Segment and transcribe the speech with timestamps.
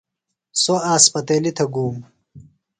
[0.61, 1.97] سوۡ اسپتیلیۡ تھےۡ گُوم۔